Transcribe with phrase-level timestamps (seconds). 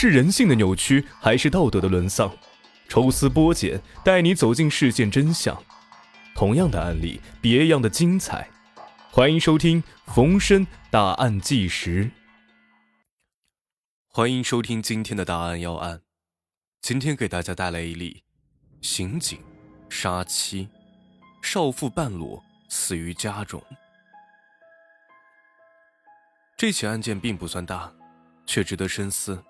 [0.00, 2.32] 是人性的扭曲，还是道德的沦丧？
[2.88, 5.60] 抽丝剥茧，带你走进事件真相。
[6.36, 8.48] 同样的案例，别样的精彩。
[9.10, 9.82] 欢迎收听
[10.14, 12.04] 《逢申大案纪实》。
[14.06, 16.02] 欢迎收听今天的大案要案。
[16.80, 18.22] 今天给大家带来一例
[18.80, 19.40] 刑警
[19.90, 20.68] 杀妻，
[21.42, 23.60] 少妇半裸死于家中。
[26.56, 27.92] 这起案件并不算大，
[28.46, 29.42] 却值得深思。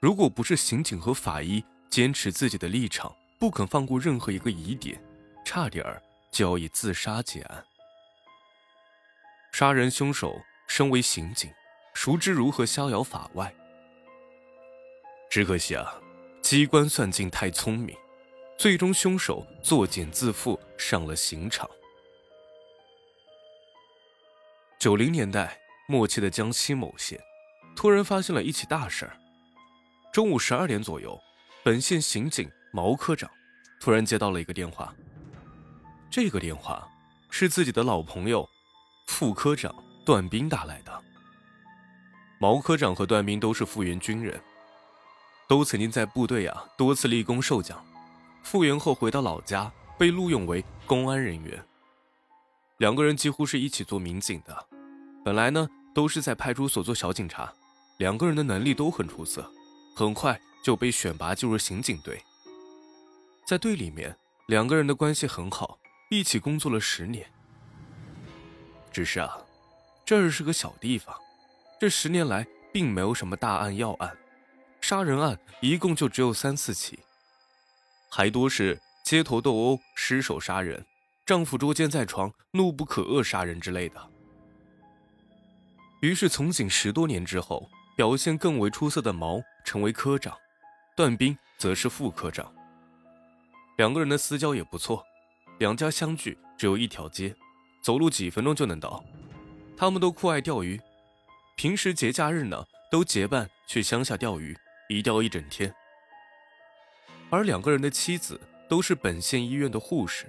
[0.00, 4.98] 如果不是刑警和法医坚持自己的立场，不肯放过任何一个疑点，
[5.44, 6.02] 差点儿
[6.32, 7.64] 就要以自杀结案。
[9.52, 11.52] 杀人凶手身为刑警，
[11.92, 13.54] 熟知如何逍遥法外。
[15.30, 15.94] 只可惜啊，
[16.40, 17.94] 机关算尽太聪明，
[18.56, 21.68] 最终凶手作茧自缚，上了刑场。
[24.78, 25.56] 九零年代。
[25.88, 27.20] 末期的江西某县，
[27.74, 29.16] 突然发现了一起大事儿。
[30.12, 31.18] 中午十二点左右，
[31.62, 33.30] 本县刑警毛科长
[33.80, 34.92] 突然接到了一个电话。
[36.10, 36.88] 这个电话
[37.30, 38.48] 是自己的老朋友
[39.06, 39.72] 副科长
[40.04, 41.02] 段斌打来的。
[42.40, 44.40] 毛科长和段斌都是复员军人，
[45.48, 47.80] 都曾经在部队啊多次立功受奖。
[48.42, 51.62] 复员后回到老家，被录用为公安人员。
[52.78, 54.66] 两个人几乎是一起做民警的。
[55.24, 55.68] 本来呢。
[55.92, 57.52] 都是在派出所做小警察，
[57.98, 59.44] 两个人的能力都很出色，
[60.00, 62.18] 很快就被选拔进入刑警队。
[63.46, 67.30] 在队里面，两个人的关系很好，一起工作了十年。
[68.90, 69.36] 只是啊，
[70.06, 71.14] 这儿是个小地方，
[71.78, 74.16] 这十年来并没有什么大案要案，
[74.80, 77.00] 杀人案一共就只有三四起，
[78.08, 80.82] 还多是街头斗殴、失手杀人、
[81.26, 84.10] 丈夫捉奸在床、怒不可遏杀人之类的。
[86.00, 90.36] 于是，从警十多年之后，表现更为出色的毛成为科长，
[90.96, 92.52] 段斌则是副科长。
[93.78, 95.00] 两个人的私交也不错，
[95.60, 97.32] 两家相距只有一条街，
[97.80, 99.00] 走路几分钟就能到。
[99.76, 100.80] 他们都酷爱钓鱼，
[101.56, 104.58] 平时节假日呢都结伴去乡下钓鱼，
[104.88, 105.72] 一钓一整天。
[107.30, 110.26] 而两个人的妻子都是本县医院的护士，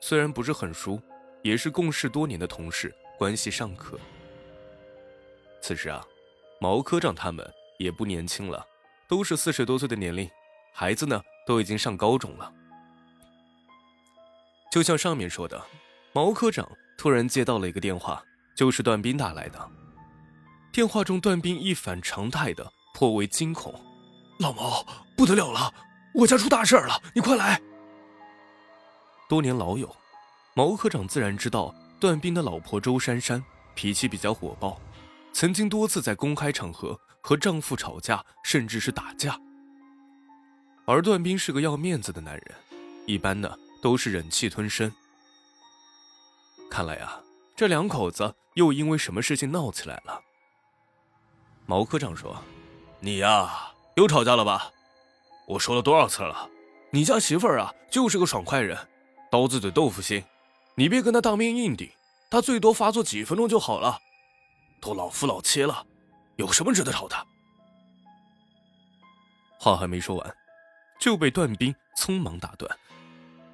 [0.00, 0.98] 虽然不是很熟，
[1.42, 4.00] 也是共事多年的同事，关系尚可。
[5.60, 6.02] 此时啊，
[6.58, 7.46] 毛科长他们
[7.78, 8.66] 也不年轻了，
[9.08, 10.30] 都是四十多岁的年龄，
[10.74, 12.52] 孩子呢都已经上高中了。
[14.70, 15.60] 就像上面说的，
[16.12, 18.22] 毛科长突然接到了一个电话，
[18.54, 19.70] 就是段斌打来的。
[20.70, 23.74] 电话中，段斌一反常态的颇为惊恐
[24.38, 24.86] ：“老毛，
[25.16, 25.72] 不得了了，
[26.12, 27.58] 我家出大事了，你快来！”
[29.26, 29.96] 多年老友，
[30.52, 33.42] 毛科长自然知道段斌的老婆周珊珊
[33.74, 34.78] 脾气比较火爆。
[35.32, 39.38] 曾经多次在公开场合和丈夫吵架，甚至是打架。
[40.84, 42.54] 而段斌是个要面子的男人，
[43.06, 44.92] 一般呢都是忍气吞声。
[46.70, 47.20] 看来啊，
[47.56, 50.20] 这两口子又因为什么事情闹起来了。
[51.66, 52.42] 毛科长说
[53.00, 54.70] ：“你呀，又吵架了吧？
[55.46, 56.48] 我说了多少次了，
[56.90, 58.76] 你家媳妇儿啊就是个爽快人，
[59.30, 60.24] 刀子嘴豆腐心，
[60.74, 61.90] 你别跟她当面硬顶，
[62.30, 63.98] 她最多发作几分钟就好了。”
[64.80, 65.86] 都老夫老妻了，
[66.38, 67.16] 有什么值得吵的？
[69.60, 70.36] 话还没说完，
[71.00, 72.78] 就被段斌匆忙打断：“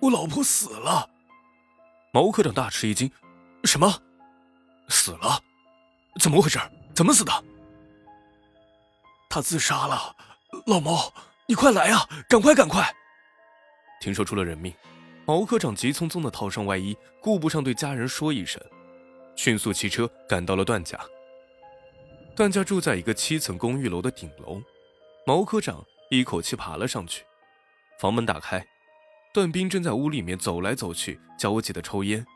[0.01, 1.09] 我老婆死了！”
[2.13, 3.11] 毛科长大吃一惊
[3.65, 3.91] ：“什么？
[4.89, 5.41] 死了？
[6.21, 6.61] 怎么回事？
[6.95, 7.33] 怎么死的？”
[9.31, 10.15] 他自杀了！
[10.67, 11.13] 老毛，
[11.47, 12.07] 你快来啊！
[12.29, 12.95] 赶快，赶快！
[13.99, 14.73] 听说出了人命，
[15.25, 18.63] 毛科长急匆匆的套上外衣，顾不上对家人说一声，
[19.35, 21.01] 迅速骑车赶到了段家。
[22.37, 24.61] 段家住在一个七层公寓楼的顶楼，
[25.25, 27.25] 毛科长一口气爬了上去。
[28.01, 28.67] 房门打开，
[29.33, 32.27] 段斌正在屋里面走来走去，焦急的抽烟。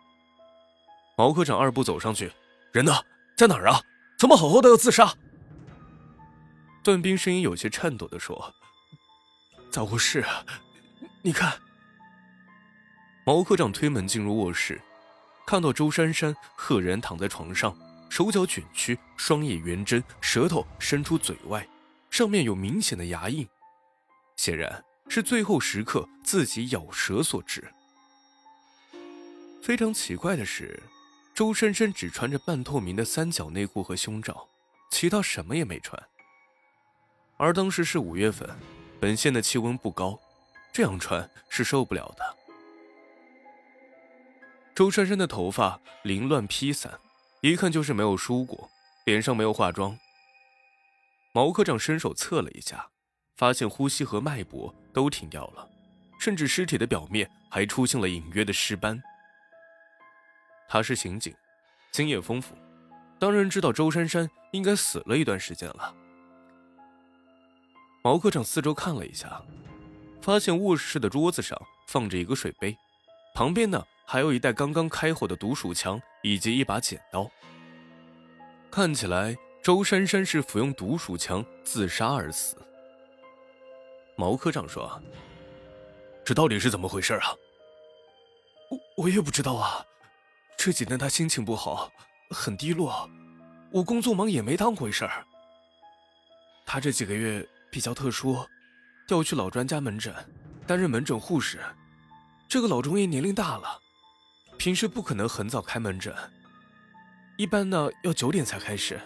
[1.16, 2.30] 毛科长二步走上去
[2.72, 2.92] ：“人呢？
[3.36, 3.80] 在哪儿啊？
[4.16, 5.12] 怎么好好的要自杀？”
[6.84, 8.54] 段斌声音有些颤抖的说
[9.68, 10.24] ：“在卧室，
[11.22, 11.60] 你看。”
[13.26, 14.80] 毛科长推门进入卧室，
[15.44, 17.76] 看到周珊珊赫然躺在床上。
[18.08, 21.66] 手脚卷曲，双眼圆睁，舌头伸出嘴外，
[22.10, 23.46] 上面有明显的牙印，
[24.36, 27.72] 显然是最后时刻自己咬舌所致。
[29.62, 30.82] 非常奇怪的是，
[31.34, 34.48] 周珊珊只穿着半透明的三角内裤和胸罩，
[34.90, 36.02] 其他什么也没穿。
[37.36, 38.48] 而当时是五月份，
[38.98, 40.18] 本县的气温不高，
[40.72, 42.36] 这样穿是受不了的。
[44.74, 46.98] 周珊珊的头发凌乱披散。
[47.40, 48.68] 一看就是没有梳过，
[49.04, 49.96] 脸上没有化妆。
[51.32, 52.88] 毛科长伸手测了一下，
[53.36, 55.68] 发现呼吸和脉搏都停掉了，
[56.18, 59.00] 甚至尸体的表面还出现了隐约的尸斑。
[60.68, 61.32] 他是刑警，
[61.92, 62.56] 经验丰富，
[63.20, 65.94] 当然知道周珊珊应该死了一段时间了。
[68.02, 69.40] 毛科长四周看了一下，
[70.20, 71.56] 发现卧室的桌子上
[71.86, 72.76] 放着一个水杯，
[73.32, 77.30] 旁边呢还有一袋刚刚开火的毒鼠枪以及一把剪刀。
[78.70, 82.56] 看起来周珊珊是服用毒鼠强自杀而死。
[84.16, 85.02] 毛科长说
[86.24, 87.28] ：“这到底是怎么回事啊？”
[88.70, 89.84] 我我也不知道啊，
[90.56, 91.90] 这几天他心情不好，
[92.30, 93.08] 很低落，
[93.72, 95.24] 我工作忙也没当回事儿。
[96.66, 97.46] 他这几个月。
[97.70, 98.42] 比较特殊，
[99.06, 100.14] 调去老专家门诊
[100.66, 101.60] 担任门诊护士。
[102.48, 103.78] 这个老中医年龄大了，
[104.58, 106.12] 平时不可能很早开门诊，
[107.36, 109.00] 一般呢要九点才开始，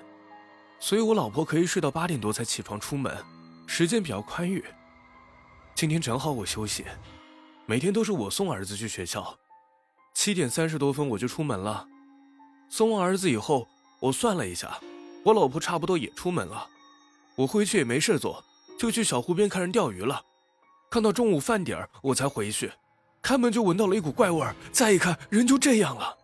[0.80, 3.14] 所以我老婆可以睡到八点多才起床出门，
[3.66, 4.64] 时间比较宽裕。
[5.74, 6.86] 今天正好我休息，
[7.66, 9.38] 每天都是我送儿子去学校，
[10.14, 11.86] 七点三十多分我就出门了。
[12.70, 13.68] 送完儿子以后，
[14.00, 14.80] 我算了一下，
[15.22, 16.66] 我老婆差不多也出门了，
[17.36, 18.42] 我回去也没事做。
[18.78, 20.24] 就去小湖边看人钓鱼了，
[20.90, 22.72] 看到中午饭点我才回去，
[23.22, 26.18] 开门就闻到了一股怪味儿，再一看人就这样了。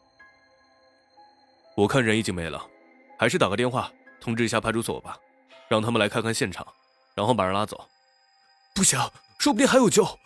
[1.77, 2.61] 我看人已经没了，
[3.17, 3.91] 还是打个电话
[4.21, 5.17] 通知一下派出所吧，
[5.69, 6.67] 让他们来看看现场，
[7.15, 7.89] 然后把人拉走。
[8.75, 8.99] 不行，
[9.39, 10.19] 说不定还有救，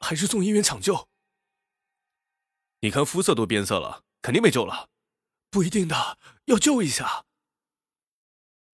[0.00, 1.06] 还是送医院抢救。
[2.80, 4.88] 你看肤色都变色了，肯定没救了。
[5.50, 7.24] 不一定的，要救一下。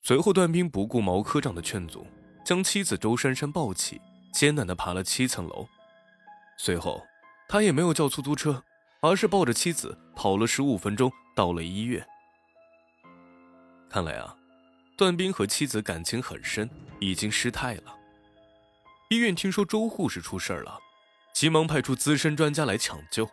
[0.02, 2.06] 随后，段兵不顾毛科长的劝阻。
[2.42, 4.00] 将妻子周珊珊抱起，
[4.32, 5.68] 艰难地爬了七层楼。
[6.58, 7.00] 随后，
[7.52, 8.62] 他也没有叫出租车，
[9.00, 12.06] 而是抱着妻子跑了十五分钟，到了医院。
[13.90, 14.36] 看来啊，
[14.96, 16.70] 段斌和妻子感情很深，
[17.00, 17.92] 已经失态了。
[19.08, 20.78] 医院听说周护士出事了，
[21.34, 23.28] 急忙派出资深专家来抢救。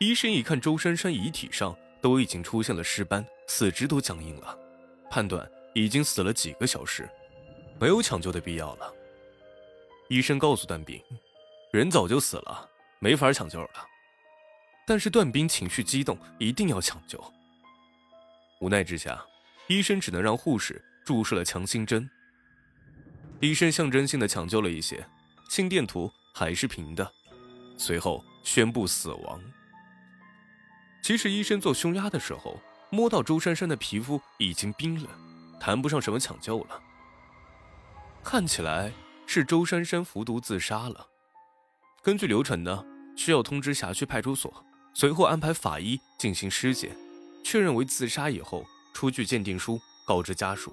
[0.00, 4.58] 医生一看周珊珊遗体上都已经出现了尸斑，四肢都僵硬了，
[5.08, 7.08] 判断已经死了几个小时。
[7.78, 8.92] 没有抢救的必要了。
[10.08, 11.00] 医生告诉段斌，
[11.70, 13.70] 人早就死了，没法抢救了。
[14.86, 17.22] 但是段斌情绪激动，一定要抢救。
[18.60, 19.22] 无奈之下，
[19.66, 22.08] 医生只能让护士注射了强心针。
[23.40, 25.06] 医生象征性的抢救了一些，
[25.50, 27.12] 心电图还是平的，
[27.76, 29.40] 随后宣布死亡。
[31.02, 32.58] 其实医生做胸压的时候，
[32.90, 35.10] 摸到周珊珊的皮肤已经冰冷，
[35.60, 36.80] 谈不上什么抢救了。
[38.24, 38.92] 看起来
[39.26, 41.08] 是周珊珊服毒自杀了。
[42.06, 42.84] 根据流程呢，
[43.16, 44.64] 需要通知辖区派出所，
[44.94, 46.96] 随后安排法医进行尸检，
[47.42, 48.64] 确认为自杀以后
[48.94, 50.72] 出具鉴定书，告知家属。